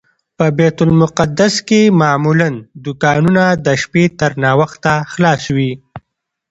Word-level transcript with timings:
په 0.37 0.45
بیت 0.57 0.77
المقدس 0.87 1.55
کې 1.67 1.81
معمولا 2.01 2.49
دوکانونه 2.83 3.43
د 3.65 3.67
شپې 3.81 4.03
تر 4.19 4.31
ناوخته 4.43 4.93
خلاص 5.11 5.43
وي. 5.55 5.71